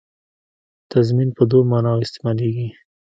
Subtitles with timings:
[0.91, 2.67] تضمین په دوو معناوو استعمالېږي.